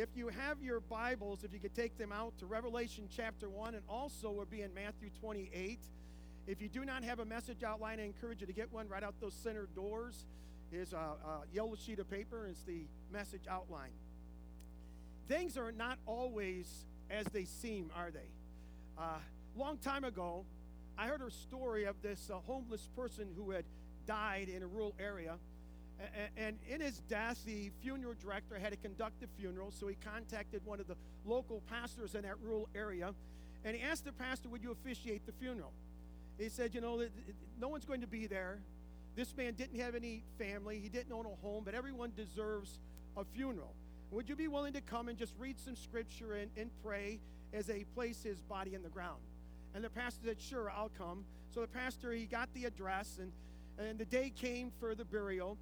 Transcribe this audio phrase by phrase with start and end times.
[0.00, 3.74] if you have your Bibles, if you could take them out to Revelation chapter 1,
[3.74, 5.78] and also we'll be in Matthew 28.
[6.46, 9.02] If you do not have a message outline, I encourage you to get one right
[9.02, 10.24] out those center doors.
[10.72, 13.90] Is a, a yellow sheet of paper, it's the message outline.
[15.28, 18.30] Things are not always as they seem, are they?
[18.96, 19.18] Uh,
[19.54, 20.46] long time ago,
[20.96, 23.64] I heard a story of this uh, homeless person who had
[24.06, 25.36] died in a rural area.
[26.36, 30.64] And in his death, the funeral director had to conduct the funeral, so he contacted
[30.64, 33.14] one of the local pastors in that rural area,
[33.64, 35.72] and he asked the pastor, Would you officiate the funeral?
[36.38, 37.04] He said, You know,
[37.60, 38.58] no one's going to be there.
[39.16, 42.78] This man didn't have any family, he didn't own a home, but everyone deserves
[43.16, 43.74] a funeral.
[44.12, 47.20] Would you be willing to come and just read some scripture and, and pray
[47.52, 49.20] as they place his body in the ground?
[49.74, 51.24] And the pastor said, Sure, I'll come.
[51.54, 53.32] So the pastor, he got the address, and,
[53.78, 55.58] and the day came for the burial.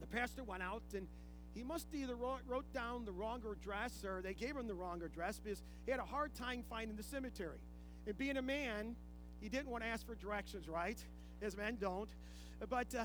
[0.00, 1.06] The pastor went out, and
[1.54, 5.40] he must either wrote, down the wrong address or they gave him the wrong address
[5.42, 7.58] because he had a hard time finding the cemetery.
[8.06, 8.94] And being a man,
[9.40, 10.98] he didn't want to ask for directions, right?
[11.42, 12.08] As men don't.
[12.68, 13.04] But uh,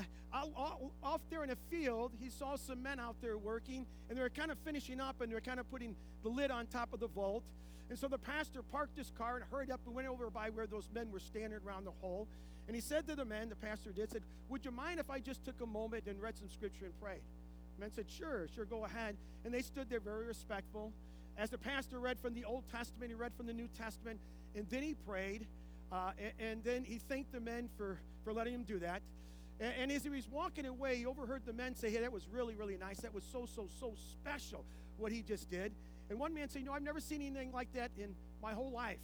[1.02, 4.30] off there in a field, he saw some men out there working, and they were
[4.30, 7.00] kind of finishing up, and they were kind of putting the lid on top of
[7.00, 7.44] the vault.
[7.90, 10.66] And so the pastor parked his car and hurried up and went over by where
[10.66, 12.26] those men were standing around the hole.
[12.66, 15.18] And he said to the men, the pastor did, said, Would you mind if I
[15.20, 17.20] just took a moment and read some scripture and prayed?
[17.76, 19.16] The men said, Sure, sure, go ahead.
[19.44, 20.92] And they stood there very respectful.
[21.36, 24.20] As the pastor read from the Old Testament, he read from the New Testament,
[24.54, 25.46] and then he prayed.
[25.92, 29.02] Uh, and, and, then he thanked the men for, for letting him do that.
[29.60, 32.26] And, and as he was walking away, he overheard the men say, Hey, that was
[32.32, 32.98] really, really nice.
[33.00, 34.64] That was so, so, so special
[34.96, 35.72] what he just did.
[36.08, 38.70] And one man said, You know, I've never seen anything like that in my whole
[38.70, 38.98] life.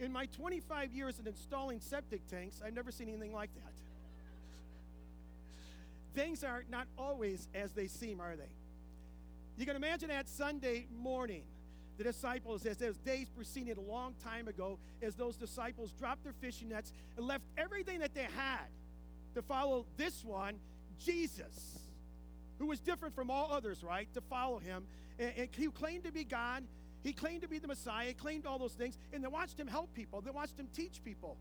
[0.00, 3.72] In my 25 years of installing septic tanks, I've never seen anything like that.
[6.14, 8.50] Things are not always as they seem, are they?
[9.56, 11.42] You can imagine that Sunday morning,
[11.96, 16.32] the disciples, as those days preceding a long time ago, as those disciples dropped their
[16.40, 18.66] fishing nets and left everything that they had
[19.34, 20.54] to follow this one,
[21.04, 21.78] Jesus,
[22.58, 24.12] who was different from all others, right?
[24.14, 24.84] To follow him.
[25.18, 26.64] And, and he claimed to be God.
[27.04, 28.08] He claimed to be the Messiah.
[28.08, 28.98] He claimed all those things.
[29.12, 30.22] And they watched him help people.
[30.22, 31.36] They watched him teach people.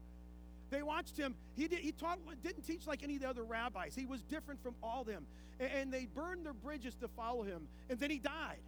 [0.70, 1.36] They watched him.
[1.56, 3.96] He, did, he taught, didn't teach like any of the other rabbis.
[3.96, 5.26] He was different from all them.
[5.60, 7.68] And, and they burned their bridges to follow him.
[7.90, 8.60] And then he died.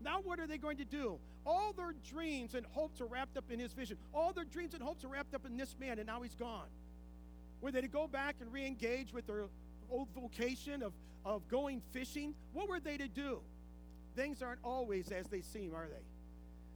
[0.00, 1.18] Now, what are they going to do?
[1.46, 3.98] All their dreams and hopes are wrapped up in his vision.
[4.14, 6.66] All their dreams and hopes are wrapped up in this man, and now he's gone.
[7.60, 9.44] Were they to go back and re engage with their
[9.90, 10.92] old vocation of,
[11.24, 12.34] of going fishing?
[12.52, 13.40] What were they to do?
[14.16, 16.13] Things aren't always as they seem, are they?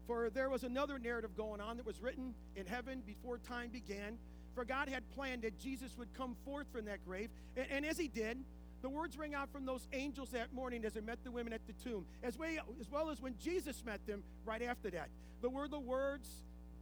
[0.08, 4.16] For there was another narrative going on that was written in heaven before time began.
[4.54, 7.28] For God had planned that Jesus would come forth from that grave.
[7.56, 8.38] And, and as he did,
[8.80, 11.60] the words rang out from those angels that morning as they met the women at
[11.66, 12.38] the tomb, as,
[12.80, 15.10] as well as when Jesus met them right after that.
[15.42, 16.28] The were the words,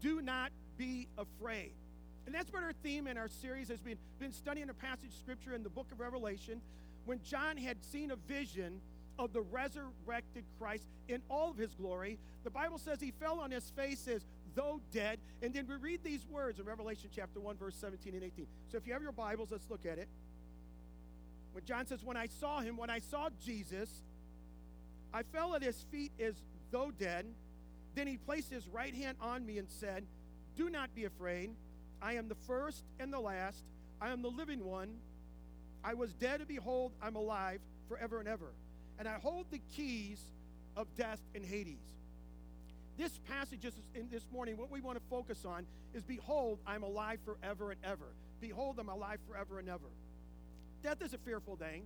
[0.00, 1.72] do not be afraid.
[2.26, 5.14] And that's what our theme in our series has been, been studying a passage of
[5.14, 6.60] scripture in the book of Revelation.
[7.06, 8.80] When John had seen a vision
[9.18, 12.18] of the resurrected Christ in all of his glory.
[12.44, 15.18] The Bible says he fell on his face as though dead.
[15.42, 18.46] And then we read these words in Revelation chapter 1, verse 17 and 18.
[18.70, 20.08] So if you have your Bibles, let's look at it.
[21.52, 23.90] When John says, When I saw him, when I saw Jesus,
[25.12, 26.34] I fell at his feet as
[26.70, 27.26] though dead.
[27.94, 30.04] Then he placed his right hand on me and said,
[30.56, 31.50] Do not be afraid.
[32.02, 33.64] I am the first and the last.
[34.00, 34.90] I am the living one.
[35.82, 38.52] I was dead, and behold, I'm alive forever and ever
[38.98, 40.20] and I hold the keys
[40.76, 41.82] of death and Hades.
[42.98, 46.82] This passage is in this morning, what we want to focus on is Behold, I'm
[46.82, 48.06] alive forever and ever.
[48.40, 49.90] Behold, I'm alive forever and ever.
[50.82, 51.82] Death is a fearful thing.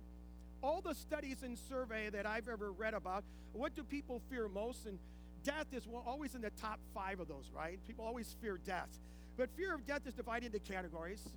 [0.61, 3.23] All the studies and survey that I've ever read about,
[3.53, 4.85] what do people fear most?
[4.85, 4.99] And
[5.43, 7.79] death is always in the top five of those, right?
[7.87, 8.89] People always fear death.
[9.37, 11.27] But fear of death is divided into categories.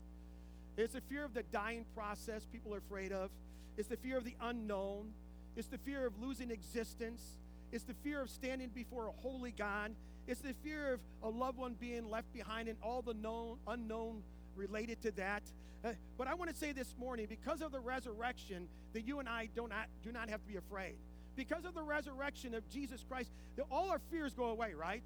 [0.77, 3.31] It's the fear of the dying process people are afraid of.
[3.77, 5.13] It's the fear of the unknown.
[5.57, 7.23] It's the fear of losing existence.
[7.73, 9.93] It's the fear of standing before a holy God.
[10.27, 14.23] It's the fear of a loved one being left behind and all the known, unknown
[14.57, 15.43] related to that.
[15.85, 19.29] Uh, but I want to say this morning, because of the resurrection, that you and
[19.29, 20.95] I do not, do not have to be afraid.
[21.37, 25.03] Because of the resurrection of Jesus Christ, that all our fears go away, right?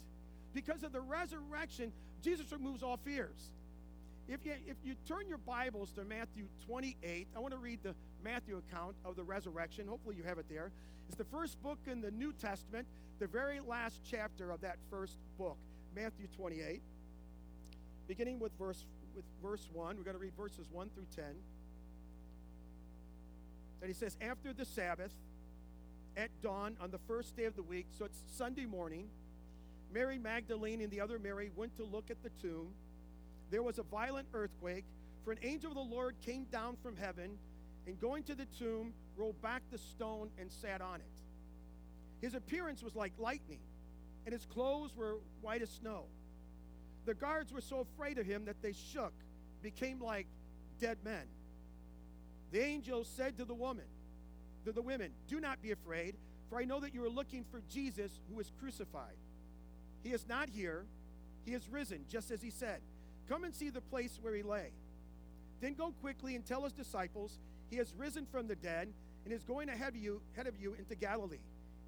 [0.54, 1.92] Because of the resurrection,
[2.22, 3.50] Jesus removes all fears.
[4.28, 7.94] If you, if you turn your Bibles to Matthew 28, I want to read the
[8.24, 9.86] Matthew account of the resurrection.
[9.86, 10.70] Hopefully, you have it there.
[11.08, 12.86] It's the first book in the New Testament,
[13.18, 15.56] the very last chapter of that first book,
[15.94, 16.82] Matthew 28.
[18.06, 18.84] Beginning with verse,
[19.14, 21.24] with verse 1, we're going to read verses 1 through 10.
[23.80, 25.12] And he says, After the Sabbath,
[26.16, 29.08] at dawn on the first day of the week, so it's Sunday morning,
[29.92, 32.68] Mary Magdalene and the other Mary went to look at the tomb.
[33.50, 34.84] There was a violent earthquake,
[35.24, 37.38] for an angel of the Lord came down from heaven
[37.88, 41.22] and going to the tomb, rolled back the stone and sat on it.
[42.20, 43.60] His appearance was like lightning,
[44.26, 46.04] and his clothes were white as snow.
[47.06, 49.14] The guards were so afraid of him that they shook,
[49.62, 50.26] became like
[50.78, 51.26] dead men.
[52.52, 53.86] The angel said to the woman,
[54.66, 56.14] to the women, Do not be afraid,
[56.50, 59.16] for I know that you are looking for Jesus who was crucified.
[60.02, 60.84] He is not here,
[61.46, 62.82] he is risen, just as he said.
[63.30, 64.72] Come and see the place where he lay.
[65.62, 67.38] Then go quickly and tell his disciples,
[67.70, 68.88] He has risen from the dead
[69.24, 71.38] and is going ahead of you, ahead of you into Galilee.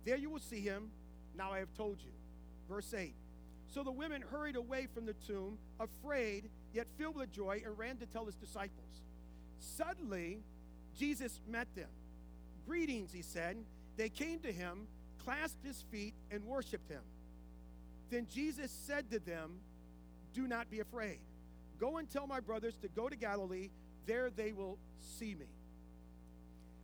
[0.04, 0.90] There you will see him.
[1.36, 2.10] Now I have told you.
[2.68, 3.14] Verse 8.
[3.72, 7.96] So the women hurried away from the tomb, afraid, yet filled with joy, and ran
[7.98, 9.02] to tell his disciples.
[9.58, 10.40] Suddenly,
[10.98, 11.88] Jesus met them.
[12.66, 13.56] Greetings, he said.
[13.96, 14.86] They came to him,
[15.24, 17.02] clasped his feet, and worshiped him.
[18.10, 19.60] Then Jesus said to them,
[20.34, 21.20] Do not be afraid.
[21.78, 23.70] Go and tell my brothers to go to Galilee.
[24.06, 25.46] There they will see me.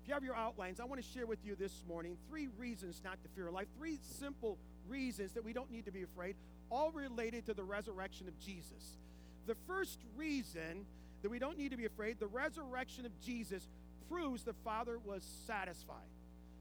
[0.07, 3.01] If you have your outlines, I want to share with you this morning three reasons
[3.05, 4.57] not to fear life, three simple
[4.89, 6.37] reasons that we don't need to be afraid,
[6.71, 8.99] all related to the resurrection of Jesus.
[9.49, 10.87] The first reason
[11.23, 13.67] that we don't need to be afraid, the resurrection of Jesus
[14.09, 16.07] proves the Father was satisfied.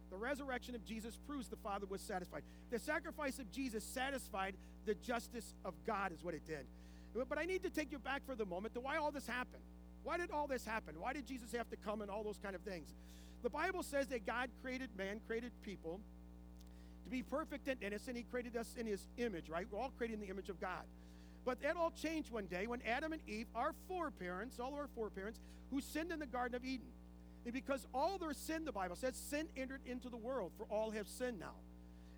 [0.09, 2.41] The resurrection of Jesus proves the Father was satisfied.
[2.71, 4.55] The sacrifice of Jesus satisfied
[4.87, 6.65] the justice of God, is what it did.
[7.29, 9.61] But I need to take you back for the moment to why all this happened.
[10.03, 10.95] Why did all this happen?
[10.99, 12.87] Why did Jesus have to come and all those kind of things?
[13.43, 15.99] The Bible says that God created man, created people
[17.03, 18.17] to be perfect and innocent.
[18.17, 19.67] He created us in his image, right?
[19.69, 20.83] We're all created in the image of God.
[21.45, 25.39] But that all changed one day when Adam and Eve, our foreparents, all our foreparents,
[25.69, 26.87] who sinned in the Garden of Eden.
[27.45, 30.89] And because all their sin, the Bible says, sin entered into the world, for all
[30.91, 31.53] have sinned now.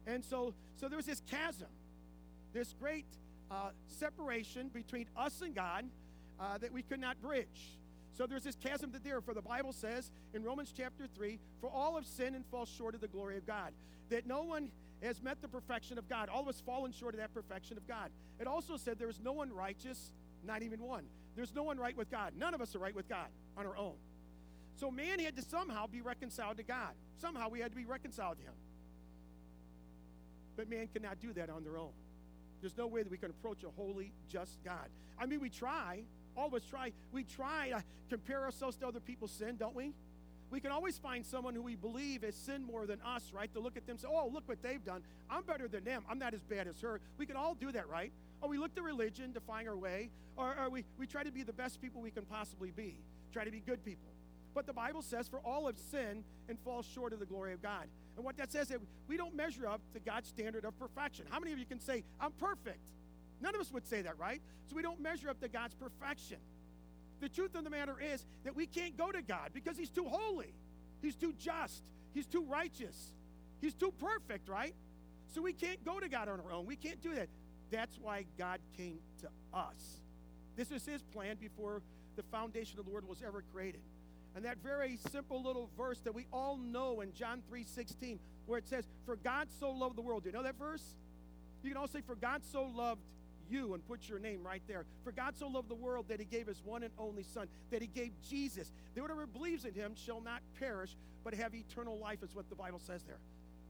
[0.05, 1.67] And so, so there was this chasm,
[2.53, 3.05] this great
[3.51, 5.83] uh, separation between us and God
[6.39, 7.77] uh, that we could not bridge.
[8.17, 11.69] So there's this chasm that there, for the Bible says in Romans chapter 3, for
[11.69, 13.73] all have sinned and fall short of the glory of God.
[14.09, 14.69] That no one
[15.03, 16.27] has met the perfection of God.
[16.27, 18.09] All of us fallen short of that perfection of God.
[18.39, 20.11] It also said there is no one righteous,
[20.43, 21.03] not even one.
[21.35, 22.33] There's no one right with God.
[22.35, 23.93] None of us are right with God on our own.
[24.79, 26.93] So man had to somehow be reconciled to God.
[27.21, 28.53] Somehow we had to be reconciled to Him.
[30.55, 31.91] But man cannot do that on their own.
[32.61, 34.89] There's no way that we can approach a holy, just God.
[35.19, 36.01] I mean, we try.
[36.38, 36.92] All of us try.
[37.12, 39.94] We try to compare ourselves to other people's sin, don't we?
[40.50, 43.51] We can always find someone who we believe has sinned more than us, right?
[43.54, 45.01] To look at them say, oh, look what they've done.
[45.30, 46.04] I'm better than them.
[46.10, 47.01] I'm not as bad as her.
[47.18, 48.13] We can all do that, right?
[48.42, 51.31] Or we look to religion to find our way, or, or we, we try to
[51.31, 52.95] be the best people we can possibly be,
[53.34, 54.07] try to be good people.
[54.54, 57.62] But the Bible says, for all have sinned and fall short of the glory of
[57.62, 57.88] God.
[58.16, 61.25] And what that says is we don't measure up to God's standard of perfection.
[61.30, 62.80] How many of you can say, I'm perfect?
[63.42, 64.42] None of us would say that, right?
[64.69, 66.38] So we don't measure up to God's perfection.
[67.19, 70.07] The truth of the matter is that we can't go to God because He's too
[70.07, 70.54] holy,
[71.01, 73.13] He's too just, He's too righteous,
[73.62, 74.75] He's too perfect, right?
[75.34, 76.66] So we can't go to God on our own.
[76.66, 77.28] We can't do that.
[77.69, 80.01] That's why God came to us.
[80.56, 81.81] This is His plan before
[82.16, 83.81] the foundation of the world was ever created.
[84.36, 88.68] And that very simple little verse that we all know in John 3:16, where it
[88.68, 90.24] says, For God so loved the world.
[90.24, 90.84] Do you know that verse?
[91.63, 93.01] You can also say, For God so loved
[93.50, 94.86] you and put your name right there.
[95.04, 97.82] For God so loved the world that he gave his one and only Son, that
[97.82, 98.72] he gave Jesus.
[98.94, 102.56] That whoever believes in him shall not perish, but have eternal life, is what the
[102.56, 103.20] Bible says there.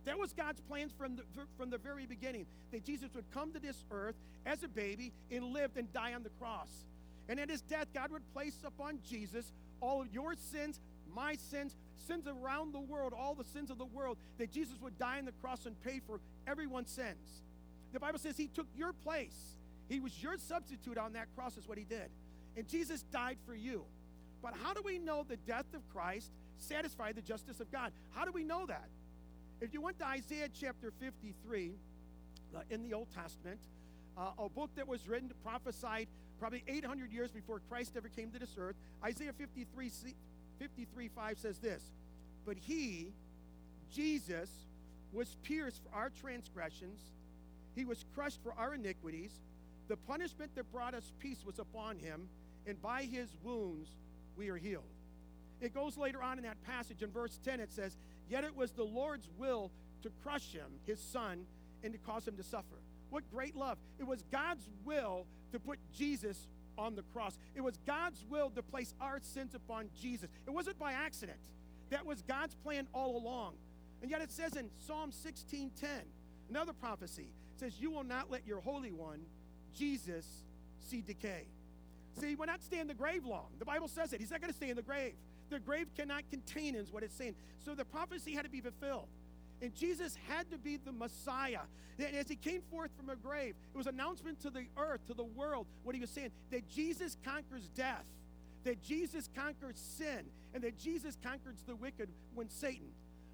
[0.06, 1.24] That was God's plans from the,
[1.58, 4.16] from the very beginning, that Jesus would come to this earth
[4.46, 6.70] as a baby and live and die on the cross.
[7.28, 10.80] And at his death, God would place upon Jesus all of your sins,
[11.14, 11.76] my sins,
[12.08, 15.26] sins around the world, all the sins of the world, that Jesus would die on
[15.26, 17.44] the cross and pay for everyone's sins.
[17.92, 19.57] The Bible says he took your place.
[19.90, 22.10] He was your substitute on that cross, is what he did.
[22.56, 23.84] And Jesus died for you.
[24.42, 27.92] But how do we know the death of Christ satisfied the justice of God?
[28.14, 28.90] How do we know that?
[29.62, 31.72] If you went to Isaiah chapter 53
[32.56, 33.60] uh, in the Old Testament,
[34.18, 36.08] uh, a book that was written, prophesied
[36.40, 38.76] probably 800 years before Christ ever came to this earth.
[39.04, 39.92] Isaiah 53,
[40.60, 41.82] 53 5 says this
[42.46, 43.14] But he,
[43.92, 44.50] Jesus,
[45.12, 47.00] was pierced for our transgressions,
[47.76, 49.32] he was crushed for our iniquities.
[49.88, 52.28] The punishment that brought us peace was upon him,
[52.66, 53.90] and by his wounds
[54.36, 54.84] we are healed.
[55.62, 57.98] It goes later on in that passage in verse 10, it says,
[58.30, 59.72] Yet it was the Lord's will
[60.04, 61.46] to crush him, his son,
[61.84, 62.76] and to cause him to suffer.
[63.10, 63.78] What great love.
[64.00, 67.38] It was God's will to put Jesus on the cross.
[67.56, 70.30] It was God's will to place our sins upon Jesus.
[70.46, 71.40] It wasn't by accident.
[71.90, 73.56] That was God's plan all along.
[74.02, 75.72] And yet it says in Psalm 16:10,
[76.50, 79.22] another prophecy, says, You will not let your Holy One,
[79.78, 80.26] Jesus,
[80.90, 81.46] see decay.
[82.20, 83.46] See, will not stay in the grave long.
[83.60, 84.20] The Bible says it.
[84.20, 85.14] He's not going to stay in the grave.
[85.50, 87.36] The grave cannot contain him, is what it's saying.
[87.64, 89.08] So the prophecy had to be fulfilled.
[89.62, 91.62] And Jesus had to be the Messiah.
[92.00, 95.14] And as he came forth from a grave, it was announcement to the earth, to
[95.14, 98.06] the world, what he was saying that Jesus conquers death,
[98.66, 102.90] that Jesus conquers sin, and that Jesus conquers the wicked when Satan.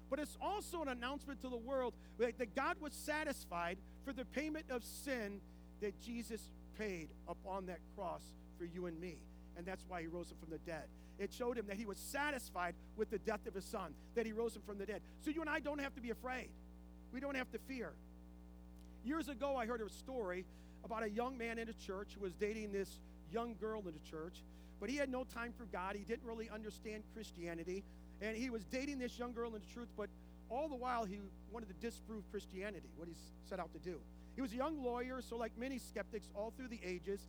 [0.08, 4.66] But it's also an announcement to the world that God was satisfied for the payment
[4.70, 5.40] of sin
[5.84, 6.40] that Jesus
[6.78, 8.22] paid upon that cross
[8.58, 9.18] for you and me.
[9.56, 10.84] And that's why he rose him from the dead.
[11.18, 14.32] It showed him that he was satisfied with the death of his son, that he
[14.32, 15.02] rose him from the dead.
[15.20, 16.48] So you and I don't have to be afraid.
[17.12, 17.92] We don't have to fear.
[19.04, 20.46] Years ago, I heard a story
[20.84, 22.88] about a young man in a church who was dating this
[23.30, 24.42] young girl in the church,
[24.80, 25.96] but he had no time for God.
[25.96, 27.84] He didn't really understand Christianity,
[28.22, 30.08] and he was dating this young girl in the truth, but
[30.50, 31.18] all the while he
[31.52, 33.14] wanted to disprove Christianity, what he
[33.48, 33.98] set out to do.
[34.34, 37.20] He was a young lawyer, so like many skeptics all through the ages,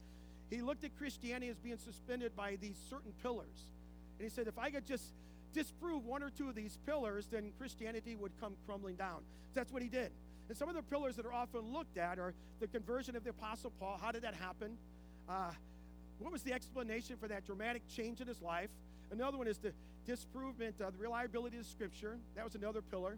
[0.50, 3.72] he looked at Christianity as being suspended by these certain pillars.
[4.18, 5.04] And he said, if I could just
[5.54, 9.22] disprove one or two of these pillars, then Christianity would come crumbling down.
[9.54, 10.12] That's what he did.
[10.48, 13.32] And some of the pillars that are often looked at are the conversion of the
[13.32, 14.00] Apostle Paul.
[14.02, 14.78] How did that happen?
[15.28, 15.52] Uh,
[16.20, 18.70] what was the explanation for that dramatic change in his life?
[19.12, 19.74] Another one is the
[20.06, 22.18] disprovement of the reliability of Scripture.
[22.36, 23.18] That was another pillar.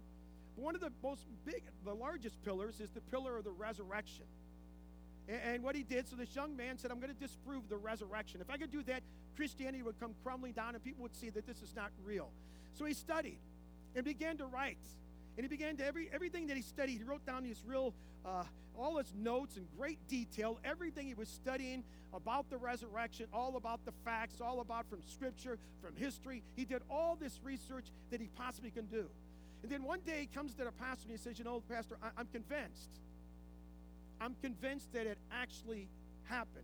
[0.58, 4.26] One of the most big, the largest pillars is the pillar of the resurrection.
[5.30, 7.78] And, and what he did, so this young man said, I'm going to disprove the
[7.78, 8.42] resurrection.
[8.42, 9.04] If I could do that,
[9.36, 12.30] Christianity would come crumbling down and people would see that this is not real.
[12.74, 13.38] So he studied
[13.96, 14.80] and began to write.
[15.38, 17.94] And he began to, every, everything that he studied, he wrote down these real,
[18.26, 18.44] uh,
[18.76, 21.84] all his notes in great detail, everything he was studying
[22.14, 26.42] about the resurrection, all about the facts, all about from scripture, from history.
[26.56, 29.08] He did all this research that he possibly can do.
[29.68, 31.98] And then one day he comes to the pastor and he says, You know, Pastor,
[32.02, 33.02] I- I'm convinced.
[34.22, 35.90] I'm convinced that it actually
[36.24, 36.64] happened,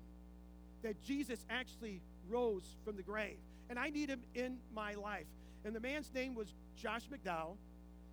[0.83, 3.36] that Jesus actually rose from the grave.
[3.69, 5.25] And I need him in my life.
[5.65, 7.57] And the man's name was Josh McDowell.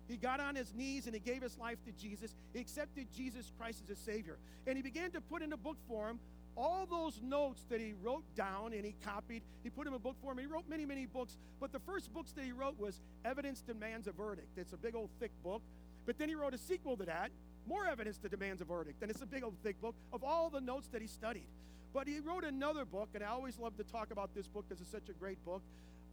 [0.09, 2.35] He got on his knees and he gave his life to Jesus.
[2.51, 4.39] He accepted Jesus Christ as a Savior.
[4.67, 6.19] And he began to put in a book form
[6.55, 9.41] all those notes that he wrote down and he copied.
[9.63, 10.37] He put them in a book form.
[10.37, 11.37] He wrote many, many books.
[11.59, 14.57] But the first books that he wrote was Evidence Demands a Verdict.
[14.57, 15.61] It's a big old thick book.
[16.05, 17.31] But then he wrote a sequel to that,
[17.67, 19.01] More Evidence that Demands a Verdict.
[19.01, 21.47] And it's a big old thick book of all the notes that he studied.
[21.93, 24.81] But he wrote another book, and I always love to talk about this book because
[24.81, 25.61] it's such a great book.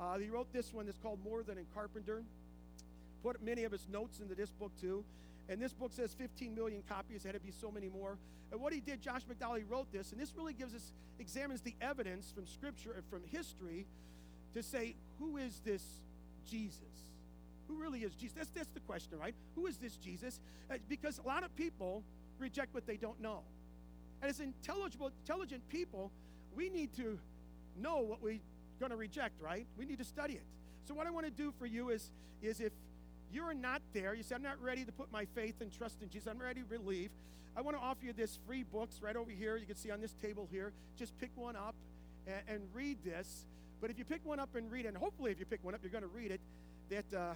[0.01, 2.23] Uh, he wrote this one that's called More Than a Carpenter.
[3.23, 5.05] Put many of his notes into this book too.
[5.49, 7.23] And this book says 15 million copies.
[7.23, 8.19] There had to be so many more.
[8.53, 11.75] And what he did, Josh McDowell, wrote this, and this really gives us, examines the
[11.81, 13.87] evidence from Scripture and from history
[14.55, 15.83] to say, who is this
[16.49, 16.81] Jesus?
[17.69, 18.35] Who really is Jesus?
[18.37, 19.35] That's, that's the question, right?
[19.55, 20.41] Who is this Jesus?
[20.71, 22.03] Uh, because a lot of people
[22.39, 23.41] reject what they don't know.
[24.23, 26.11] And as intelligible, intelligent people,
[26.55, 27.19] we need to
[27.77, 28.41] know what we're
[28.81, 29.67] going to reject, right?
[29.77, 30.45] We need to study it.
[30.87, 32.11] So what I want to do for you is,
[32.43, 32.73] is if
[33.33, 36.09] you're not there, you say, I'm not ready to put my faith and trust in
[36.09, 37.11] Jesus, I'm ready to believe,
[37.59, 39.57] I want to offer you this free books right over here.
[39.57, 40.73] You can see on this table here.
[40.97, 41.75] Just pick one up
[42.25, 43.47] and, and read this.
[43.81, 45.75] But if you pick one up and read it, and hopefully if you pick one
[45.75, 46.41] up, you're going to read it,
[46.89, 47.35] that uh,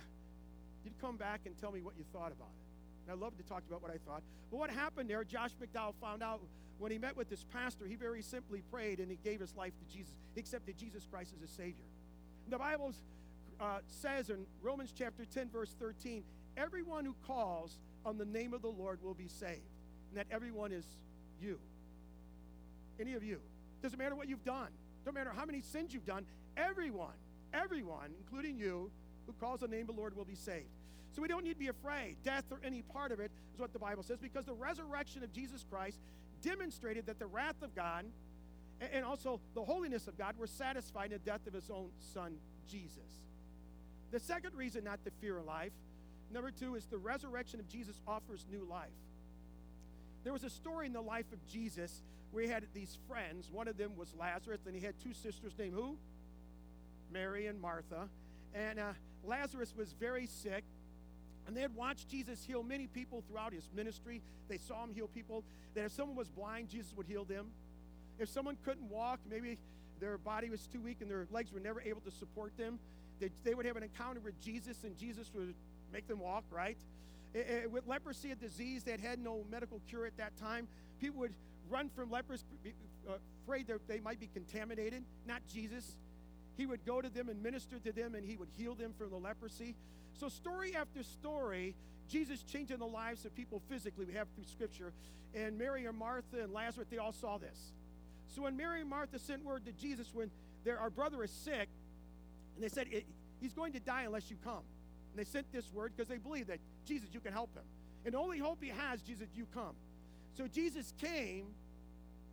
[0.84, 3.10] you'd come back and tell me what you thought about it.
[3.10, 4.22] And I love to talk about what I thought.
[4.52, 6.40] But what happened there, Josh McDowell found out
[6.78, 9.72] when he met with this pastor, he very simply prayed and he gave his life
[9.76, 10.12] to Jesus.
[10.34, 11.84] He accepted Jesus Christ as his Savior.
[12.48, 12.92] The Bible
[13.62, 16.24] uh, says in Romans chapter 10, verse 13,
[16.56, 19.60] everyone who calls on the name of the Lord will be saved.
[20.10, 20.84] And that everyone is
[21.40, 21.58] you.
[23.00, 23.40] Any of you.
[23.82, 24.68] Doesn't matter what you've done.
[25.04, 26.26] Doesn't matter how many sins you've done.
[26.56, 27.14] Everyone,
[27.54, 28.90] everyone, including you,
[29.26, 30.66] who calls the name of the Lord will be saved.
[31.14, 32.16] So we don't need to be afraid.
[32.24, 35.32] Death or any part of it is what the Bible says because the resurrection of
[35.32, 35.98] Jesus Christ
[36.42, 38.06] demonstrated that the wrath of God
[38.92, 42.34] and also the holiness of God were satisfied in the death of his own son,
[42.68, 43.22] Jesus.
[44.12, 45.72] The second reason not to fear of life,
[46.30, 48.90] number two, is the resurrection of Jesus offers new life.
[50.22, 53.50] There was a story in the life of Jesus where he had these friends.
[53.50, 55.96] One of them was Lazarus, and he had two sisters named who?
[57.10, 58.08] Mary and Martha.
[58.54, 58.92] And uh,
[59.24, 60.64] Lazarus was very sick,
[61.46, 64.20] and they had watched Jesus heal many people throughout his ministry.
[64.48, 65.42] They saw him heal people.
[65.74, 67.46] That if someone was blind, Jesus would heal them.
[68.18, 69.58] If someone couldn't walk, maybe
[70.00, 72.78] their body was too weak and their legs were never able to support them,
[73.20, 75.54] they, they would have an encounter with Jesus and Jesus would
[75.92, 76.76] make them walk, right?
[77.34, 80.68] It, it, with leprosy, a disease that had no medical cure at that time,
[81.00, 81.34] people would
[81.70, 82.44] run from leprosy,
[83.08, 83.14] uh,
[83.44, 85.96] afraid that they might be contaminated, not Jesus.
[86.56, 89.10] he would go to them and minister to them, and he would heal them from
[89.10, 89.74] the leprosy.
[90.20, 91.74] So, story after story,
[92.08, 94.92] Jesus changing the lives of people physically, we have through Scripture.
[95.34, 97.72] And Mary and Martha and Lazarus, they all saw this.
[98.28, 100.30] So, when Mary and Martha sent word to Jesus when
[100.64, 101.68] their, our brother is sick,
[102.62, 102.86] and they said,
[103.40, 104.62] He's going to die unless you come.
[105.10, 107.64] And they sent this word because they believe that Jesus, you can help him.
[108.04, 109.74] And the only hope he has, Jesus, you come.
[110.36, 111.46] So Jesus came,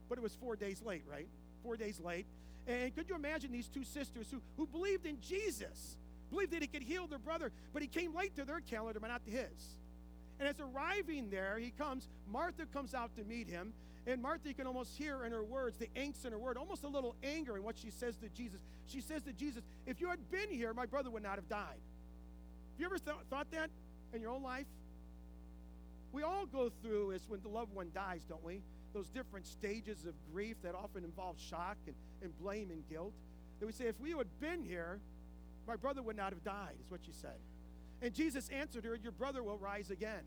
[0.07, 1.27] but it was four days late, right?
[1.63, 2.27] Four days late.
[2.67, 5.97] And could you imagine these two sisters who, who believed in Jesus,
[6.29, 9.09] believed that he could heal their brother, but he came late to their calendar, but
[9.09, 9.79] not to his.
[10.39, 13.73] And as arriving there, he comes, Martha comes out to meet him.
[14.09, 16.83] And Martha, you can almost hear in her words the angst in her word, almost
[16.83, 18.59] a little anger in what she says to Jesus.
[18.87, 21.77] She says to Jesus, If you had been here, my brother would not have died.
[22.73, 23.69] Have you ever th- thought that
[24.11, 24.65] in your own life?
[26.11, 28.63] We all go through is when the loved one dies, don't we?
[28.93, 33.13] Those different stages of grief that often involve shock and, and blame and guilt.
[33.59, 34.99] That we say, if we had been here,
[35.67, 37.37] my brother would not have died, is what she said.
[38.01, 40.23] And Jesus answered her, Your brother will rise again.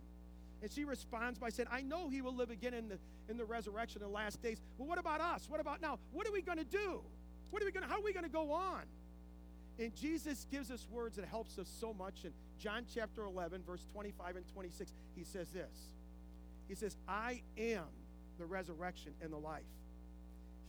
[0.63, 3.45] And she responds by saying, I know he will live again in the, in the
[3.45, 4.61] resurrection in the last days.
[4.79, 5.47] Well, what about us?
[5.49, 5.99] What about now?
[6.13, 7.03] What are we going to do?
[7.51, 8.83] What are we going to, how are we going to go on?
[9.79, 12.25] And Jesus gives us words that helps us so much.
[12.25, 15.77] In John chapter 11, verse 25 and 26, he says this.
[16.69, 17.85] He says, I am
[18.39, 19.63] the resurrection and the life.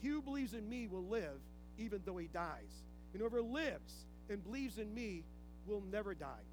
[0.02, 1.40] He who believes in me will live
[1.78, 2.82] even though he dies.
[3.12, 5.24] And whoever lives and believes in me
[5.66, 6.44] will never die.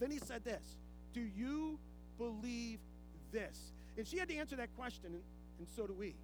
[0.00, 0.76] Then he said this
[1.14, 1.78] Do you
[2.18, 2.78] believe
[3.32, 3.72] this?
[3.96, 5.22] And she had to answer that question, and,
[5.58, 6.14] and so do we.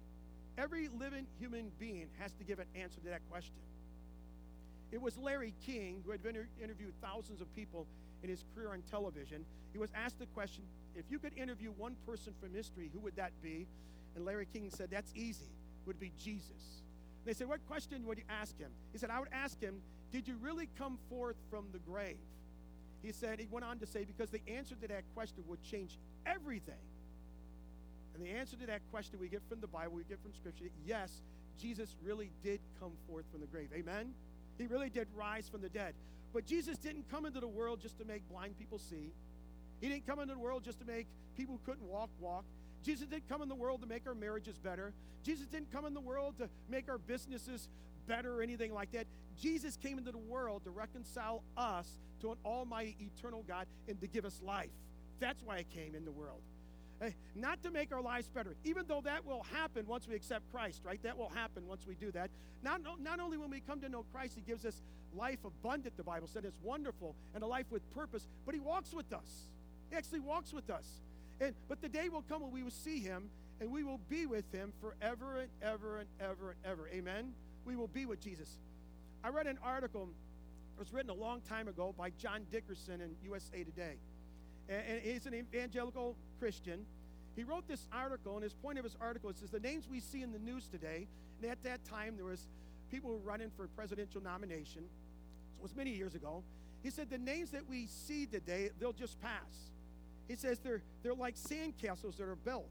[0.57, 3.55] Every living human being has to give an answer to that question.
[4.91, 6.21] It was Larry King, who had
[6.61, 7.85] interviewed thousands of people
[8.23, 9.43] in his career on television.
[9.73, 10.63] He was asked the question
[10.95, 13.67] if you could interview one person from history, who would that be?
[14.15, 15.43] And Larry King said, That's easy.
[15.43, 16.81] It would be Jesus.
[17.25, 18.71] They said, What question would you ask him?
[18.93, 22.17] He said, I would ask him, Did you really come forth from the grave?
[23.05, 25.99] He said, he went on to say, because the answer to that question would change
[26.25, 26.73] everything.
[28.15, 30.65] And the answer to that question we get from the Bible, we get from Scripture,
[30.87, 31.21] yes,
[31.61, 33.69] Jesus really did come forth from the grave.
[33.75, 34.13] Amen?
[34.57, 35.93] He really did rise from the dead.
[36.33, 39.11] But Jesus didn't come into the world just to make blind people see.
[39.81, 41.05] He didn't come into the world just to make
[41.37, 42.45] people who couldn't walk walk.
[42.85, 44.93] Jesus didn't come in the world to make our marriages better.
[45.23, 47.67] Jesus didn't come in the world to make our businesses
[48.07, 49.07] better or anything like that.
[49.41, 51.87] Jesus came into the world to reconcile us
[52.21, 54.69] to an almighty eternal God and to give us life.
[55.19, 56.41] That's why I came in the world.
[57.01, 60.49] Uh, not to make our lives better, even though that will happen once we accept
[60.51, 61.01] Christ, right?
[61.03, 62.29] That will happen once we do that.
[62.63, 64.81] Not, not only when we come to know Christ, He gives us
[65.13, 68.93] life abundant, the Bible said it's wonderful, and a life with purpose, but He walks
[68.93, 69.49] with us.
[69.89, 70.85] He actually walks with us.
[71.39, 74.25] And, but the day will come when we will see Him and we will be
[74.25, 76.89] with Him forever and ever and ever and ever.
[76.93, 77.33] Amen?
[77.65, 78.49] We will be with Jesus.
[79.23, 80.09] I read an article
[80.75, 83.95] it was written a long time ago by John Dickerson in USA Today.
[84.67, 86.85] And, he's an evangelical Christian.
[87.35, 90.21] He wrote this article, and his point of his article is the names we see
[90.21, 91.07] in the news today,
[91.41, 92.45] and at that time there was
[92.91, 94.83] people who were running for presidential nomination.
[95.53, 96.43] So it was many years ago.
[96.83, 99.71] He said the names that we see today, they'll just pass.
[100.27, 102.69] He says they're, they're like sandcastles that are built,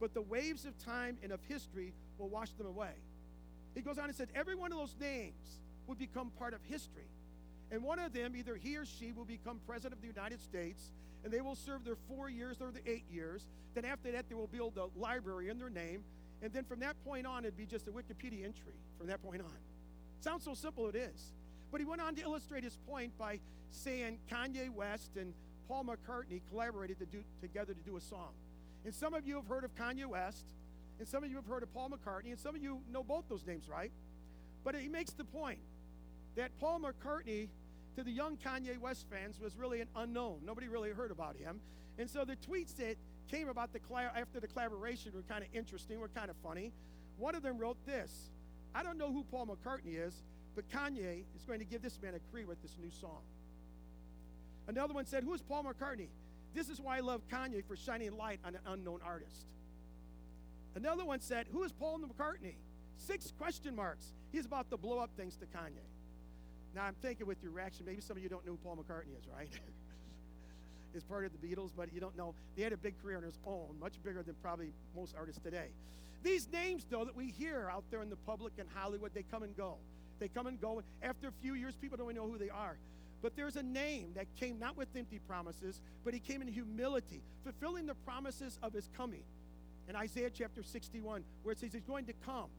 [0.00, 2.92] but the waves of time and of history will wash them away.
[3.74, 7.08] He goes on and says every one of those names would become part of history.
[7.70, 10.92] And one of them, either he or she, will become president of the United States,
[11.24, 13.46] and they will serve their four years or the eight years.
[13.74, 16.04] Then after that, they will build a library in their name.
[16.42, 19.42] And then from that point on, it'd be just a Wikipedia entry from that point
[19.42, 19.58] on.
[20.20, 21.32] Sounds so simple, it is.
[21.72, 23.40] But he went on to illustrate his point by
[23.70, 25.34] saying Kanye West and
[25.68, 28.30] Paul McCartney collaborated to do, together to do a song.
[28.84, 30.44] And some of you have heard of Kanye West,
[30.98, 33.24] and some of you have heard of Paul McCartney, and some of you know both
[33.28, 33.90] those names, right?
[34.64, 35.58] But he makes the point
[36.36, 37.48] that Paul McCartney,
[37.96, 40.40] to the young Kanye West fans, was really an unknown.
[40.44, 41.60] Nobody really heard about him.
[41.98, 42.96] And so the tweets that
[43.30, 46.72] came about the after the collaboration were kind of interesting, were kind of funny.
[47.18, 48.30] One of them wrote this
[48.74, 50.22] I don't know who Paul McCartney is,
[50.54, 53.20] but Kanye is going to give this man a career with this new song.
[54.68, 56.08] Another one said, Who is Paul McCartney?
[56.54, 59.46] This is why I love Kanye for shining light on an unknown artist.
[60.74, 62.54] Another one said, Who is Paul McCartney?
[62.96, 64.12] Six question marks.
[64.32, 65.84] He's about to blow up thanks to Kanye.
[66.74, 69.18] Now, I'm thinking with your reaction, maybe some of you don't know who Paul McCartney
[69.18, 69.48] is, right?
[70.94, 72.34] Is part of the Beatles, but you don't know.
[72.56, 75.68] They had a big career on his own, much bigger than probably most artists today.
[76.22, 79.42] These names, though, that we hear out there in the public in Hollywood, they come
[79.42, 79.76] and go.
[80.18, 80.82] They come and go.
[81.02, 82.78] After a few years, people don't even know who they are.
[83.22, 87.22] But there's a name that came not with empty promises, but he came in humility,
[87.44, 89.22] fulfilling the promises of his coming.
[89.88, 92.50] In Isaiah chapter 61, where it says he's going to come,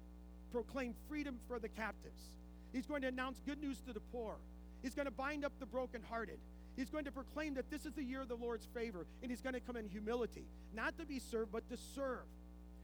[0.52, 2.38] proclaim freedom for the captives
[2.74, 4.36] He's going to announce good news to the poor.
[4.82, 6.40] He's going to bind up the brokenhearted.
[6.76, 9.42] He's going to proclaim that this is the year of the Lord's favor, and he's
[9.42, 12.26] going to come in humility, not to be served, but to serve.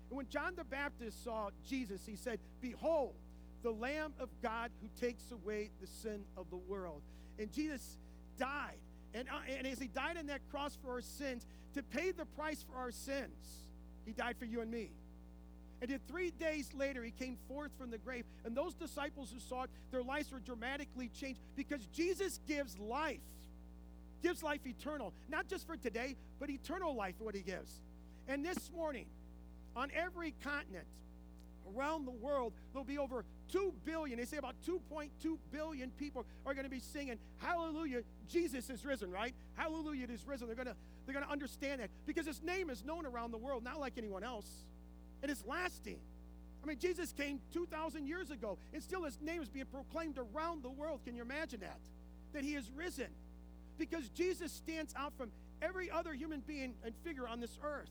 [0.10, 3.14] And when John the Baptist saw Jesus, he said, Behold,
[3.62, 7.02] the Lamb of God who takes away the sin of the world.
[7.40, 7.98] And Jesus
[8.38, 8.78] died.
[9.14, 12.26] And, uh, and as he died on that cross for our sins, to pay the
[12.26, 13.68] price for our sins,
[14.06, 14.92] he died for you and me.
[15.82, 18.24] And then three days later, he came forth from the grave.
[18.46, 23.20] And those disciples who saw it, their lives were dramatically changed because Jesus gives life,
[24.22, 25.14] gives life eternal.
[25.28, 27.82] Not just for today, but eternal life, what he gives.
[28.30, 29.08] And this morning,
[29.76, 30.86] on every continent,
[31.76, 36.54] around the world, there'll be over 2 billion, they say about 2.2 billion people are
[36.56, 39.34] going to be singing, Hallelujah, Jesus is risen, right?
[39.56, 40.48] Hallelujah, it is risen.
[40.48, 43.38] They're going to they're going to understand that because his name is known around the
[43.38, 44.48] world, not like anyone else.
[45.22, 46.00] And It is lasting.
[46.64, 50.64] I mean, Jesus came 2,000 years ago, and still his name is being proclaimed around
[50.64, 51.02] the world.
[51.06, 51.80] Can you imagine that?
[52.34, 53.08] That he is risen.
[53.78, 55.30] Because Jesus stands out from
[55.62, 57.90] every other human being and figure on this earth.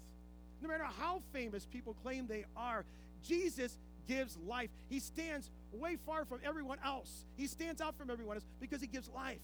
[0.63, 2.85] No matter how famous people claim they are,
[3.23, 4.71] Jesus gives life.
[4.89, 7.25] He stands way far from everyone else.
[7.37, 9.41] He stands out from everyone else because he gives life.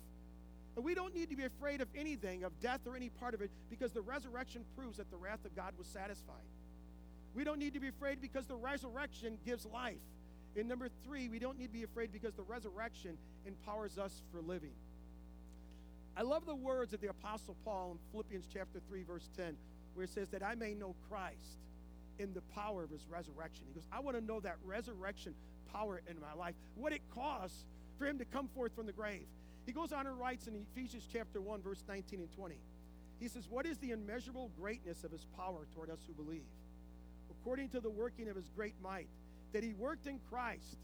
[0.76, 3.40] And we don't need to be afraid of anything, of death or any part of
[3.40, 6.34] it, because the resurrection proves that the wrath of God was satisfied.
[7.34, 9.96] We don't need to be afraid because the resurrection gives life.
[10.56, 13.16] And number three, we don't need to be afraid because the resurrection
[13.46, 14.72] empowers us for living.
[16.16, 19.56] I love the words of the Apostle Paul in Philippians chapter 3, verse 10,
[19.94, 21.58] where it says that I may know Christ
[22.18, 23.64] in the power of his resurrection.
[23.68, 25.34] He goes, I want to know that resurrection
[25.72, 27.64] power in my life, what it costs
[27.98, 29.26] for him to come forth from the grave.
[29.66, 32.56] He goes on and writes in Ephesians chapter 1, verse 19 and 20.
[33.20, 36.46] He says, What is the immeasurable greatness of his power toward us who believe?
[37.40, 39.08] according to the working of his great might,
[39.52, 40.76] that he worked in Christ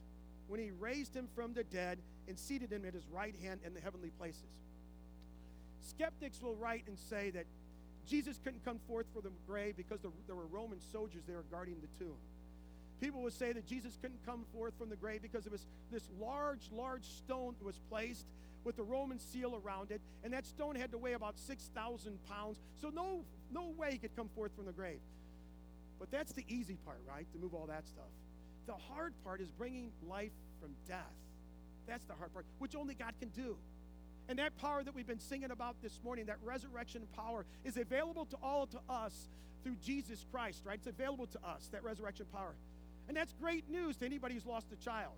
[0.48, 3.74] when he raised him from the dead and seated him at his right hand in
[3.74, 4.42] the heavenly places.
[5.80, 7.44] Skeptics will write and say that
[8.06, 12.04] Jesus couldn't come forth from the grave because there were Roman soldiers there guarding the
[12.04, 12.16] tomb.
[13.00, 16.08] People would say that Jesus couldn't come forth from the grave because it was this
[16.20, 18.26] large, large stone that was placed
[18.64, 22.58] with the Roman seal around it, and that stone had to weigh about 6,000 pounds.
[22.80, 25.00] So no, no way he could come forth from the grave.
[25.98, 27.26] But that's the easy part, right?
[27.32, 28.08] To move all that stuff.
[28.66, 31.12] The hard part is bringing life from death.
[31.86, 33.56] That's the hard part, which only God can do.
[34.28, 38.24] And that power that we've been singing about this morning, that resurrection power, is available
[38.26, 39.28] to all to us
[39.62, 40.76] through Jesus Christ, right?
[40.76, 42.54] It's available to us, that resurrection power.
[43.08, 45.12] And that's great news to anybody who's lost a child.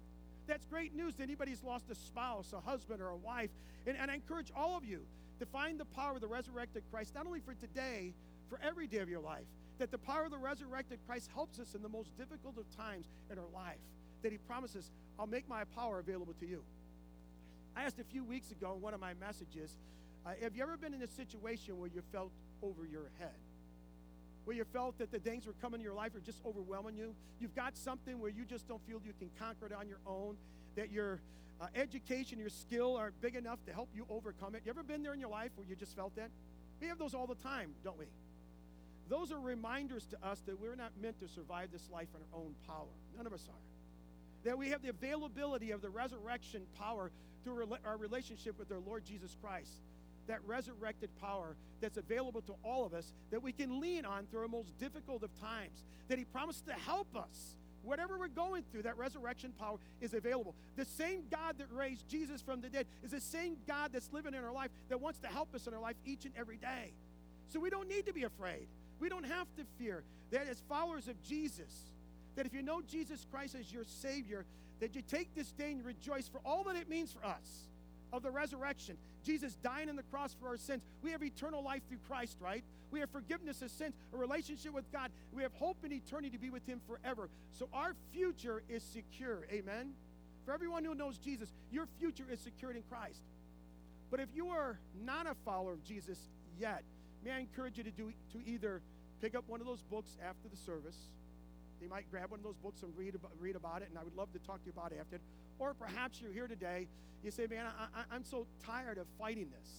[0.49, 3.51] That's great news to anybody who's lost a spouse, a husband, or a wife.
[3.87, 5.03] And, and I encourage all of you
[5.39, 8.13] to find the power of the resurrected Christ, not only for today,
[8.49, 9.47] for every day of your life
[9.79, 13.07] that the power of the resurrected Christ helps us in the most difficult of times
[13.31, 13.79] in our life.
[14.23, 16.63] That He promises, I'll make my power available to you.
[17.77, 19.77] I asked a few weeks ago in one of my messages,
[20.25, 23.35] uh, have you ever been in a situation where you felt over your head?
[24.45, 27.15] Where you felt that the things were coming in your life are just overwhelming you?
[27.39, 30.37] You've got something where you just don't feel you can conquer it on your own,
[30.77, 31.21] that your
[31.61, 34.63] uh, education, your skill aren't big enough to help you overcome it.
[34.65, 36.31] You ever been there in your life where you just felt that?
[36.81, 38.07] We have those all the time, don't we?
[39.09, 42.41] Those are reminders to us that we're not meant to survive this life on our
[42.41, 42.89] own power.
[43.17, 43.66] None of us are.
[44.47, 47.11] That we have the availability of the resurrection power
[47.43, 49.81] through our relationship with our Lord Jesus Christ.
[50.29, 54.43] That resurrected power that's available to all of us that we can lean on through
[54.43, 55.83] our most difficult of times.
[56.07, 57.57] That He promised to help us.
[57.83, 60.55] Whatever we're going through, that resurrection power is available.
[60.77, 64.35] The same God that raised Jesus from the dead is the same God that's living
[64.35, 66.93] in our life that wants to help us in our life each and every day.
[67.49, 68.69] So we don't need to be afraid.
[69.01, 71.73] We don't have to fear that as followers of Jesus,
[72.37, 74.45] that if you know Jesus Christ as your Savior,
[74.81, 77.69] that you take this day and rejoice for all that it means for us
[78.13, 78.97] of the resurrection.
[79.25, 80.83] Jesus dying on the cross for our sins.
[81.03, 82.63] We have eternal life through Christ, right?
[82.91, 85.11] We have forgiveness of sins, a relationship with God.
[85.33, 87.29] We have hope in eternity to be with Him forever.
[87.53, 89.47] So our future is secure.
[89.51, 89.93] Amen?
[90.45, 93.23] For everyone who knows Jesus, your future is secured in Christ.
[94.11, 96.19] But if you are not a follower of Jesus
[96.59, 96.85] yet,
[97.25, 98.81] may I encourage you to do to either
[99.21, 100.97] pick up one of those books after the service.
[101.81, 104.05] You might grab one of those books and read about, read about it, and I
[104.05, 105.19] would love to talk to you about it after.
[105.59, 106.89] Or perhaps you're here today,
[107.23, 109.71] you say, Man, I, I'm so tired of fighting this.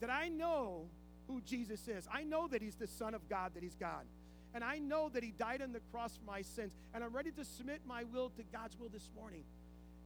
[0.00, 0.86] That I know
[1.28, 2.08] who Jesus is.
[2.12, 4.04] I know that He's the Son of God, that He's God.
[4.54, 6.72] And I know that He died on the cross for my sins.
[6.94, 9.44] And I'm ready to submit my will to God's will this morning.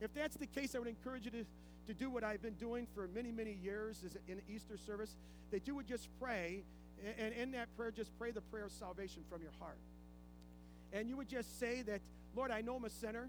[0.00, 1.44] If that's the case, I would encourage you to
[1.86, 5.16] to do what I've been doing for many, many years is in Easter service,
[5.50, 6.62] that you would just pray,
[7.18, 9.76] and in that prayer, just pray the prayer of salvation from your heart.
[10.94, 12.00] And you would just say that,
[12.34, 13.28] Lord, I know I'm a sinner.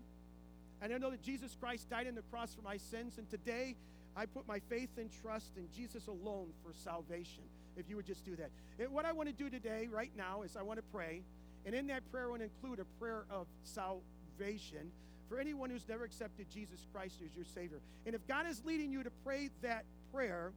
[0.82, 3.18] And I know that Jesus Christ died on the cross for my sins.
[3.18, 3.76] And today,
[4.16, 7.44] I put my faith and trust in Jesus alone for salvation.
[7.76, 8.52] If you would just do that.
[8.80, 11.24] And what I want to do today, right now, is I want to pray.
[11.66, 14.92] And in that prayer, I want to include a prayer of salvation
[15.28, 17.80] for anyone who's never accepted Jesus Christ as your Savior.
[18.06, 20.52] And if God is leading you to pray that prayer,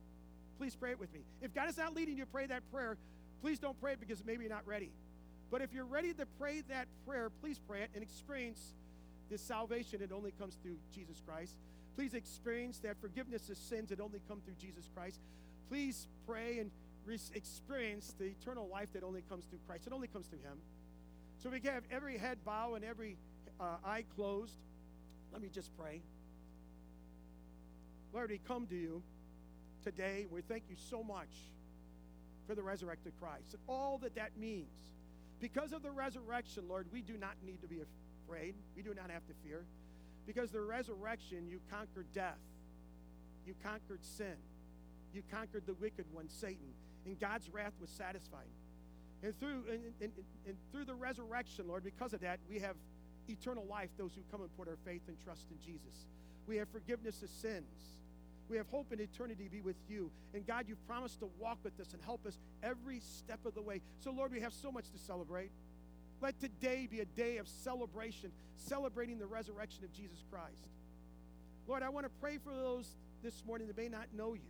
[0.58, 1.20] please pray it with me.
[1.40, 2.96] If God is not leading you to pray that prayer,
[3.40, 4.90] please don't pray it because maybe you're not ready.
[5.50, 8.74] But if you're ready to pray that prayer, please pray it and experience
[9.30, 11.54] this salvation It only comes through Jesus Christ.
[11.96, 15.20] Please experience that forgiveness of sins that only come through Jesus Christ.
[15.68, 16.70] Please pray and
[17.04, 19.86] re- experience the eternal life that only comes through Christ.
[19.86, 20.58] It only comes through Him.
[21.42, 23.16] So we have every head bow and every
[23.60, 24.54] uh, eye closed.
[25.32, 26.00] Let me just pray.
[28.12, 29.02] Lord, we come to you
[29.84, 30.26] today.
[30.30, 31.28] We thank you so much
[32.46, 34.66] for the resurrected Christ and all that that means.
[35.40, 37.80] Because of the resurrection, Lord, we do not need to be
[38.26, 38.54] afraid.
[38.76, 39.64] We do not have to fear.
[40.26, 42.38] Because the resurrection, you conquered death,
[43.46, 44.36] you conquered sin,
[45.14, 46.74] you conquered the wicked one, Satan,
[47.06, 48.50] and God's wrath was satisfied.
[49.22, 50.12] And through and, and,
[50.46, 52.76] and through the resurrection, Lord, because of that, we have
[53.28, 56.06] eternal life, those who come and put our faith and trust in Jesus.
[56.46, 57.98] We have forgiveness of sins.
[58.48, 60.10] We have hope in eternity to be with you.
[60.34, 63.62] And God, you've promised to walk with us and help us every step of the
[63.62, 63.82] way.
[64.00, 65.50] So, Lord, we have so much to celebrate.
[66.20, 70.66] Let today be a day of celebration, celebrating the resurrection of Jesus Christ.
[71.66, 72.88] Lord, I want to pray for those
[73.22, 74.40] this morning that may not know you.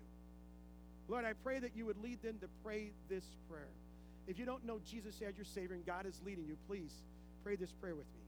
[1.09, 3.69] Lord, I pray that you would lead them to pray this prayer.
[4.27, 6.93] If you don't know Jesus as your Savior and God is leading you, please
[7.43, 8.21] pray this prayer with me.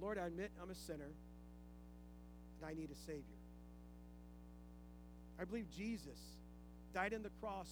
[0.00, 1.10] Lord, I admit I'm a sinner
[2.60, 3.39] and I need a Savior.
[5.40, 6.18] I believe Jesus
[6.92, 7.70] died on the cross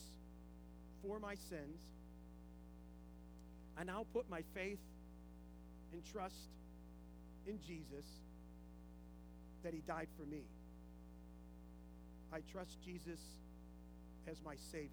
[1.02, 1.82] for my sins.
[3.76, 4.78] I now put my faith
[5.92, 6.48] and trust
[7.46, 8.06] in Jesus
[9.62, 10.44] that He died for me.
[12.32, 13.20] I trust Jesus
[14.26, 14.88] as my Savior.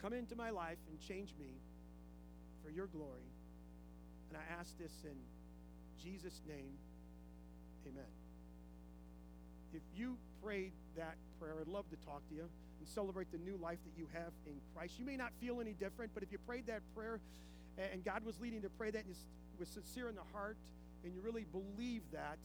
[0.00, 1.52] Come into my life and change me
[2.64, 3.28] for your glory.
[4.28, 5.16] And I ask this in
[6.02, 6.72] Jesus' name.
[7.86, 8.19] Amen.
[9.74, 13.56] If you prayed that prayer, I'd love to talk to you and celebrate the new
[13.56, 14.94] life that you have in Christ.
[14.98, 17.20] You may not feel any different, but if you prayed that prayer
[17.92, 19.14] and God was leading to pray that and
[19.58, 20.56] was sincere in the heart
[21.04, 22.38] and you really believe that,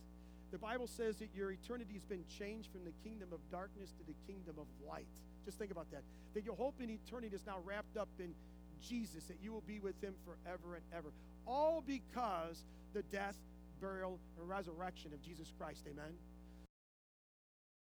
[0.52, 4.06] the Bible says that your eternity has been changed from the kingdom of darkness to
[4.06, 5.08] the kingdom of light.
[5.44, 6.04] Just think about that.
[6.34, 8.34] That your hope in eternity is now wrapped up in
[8.82, 11.10] Jesus, that you will be with him forever and ever.
[11.48, 13.36] All because the death,
[13.82, 15.86] burial, and resurrection of Jesus Christ.
[15.92, 16.14] Amen.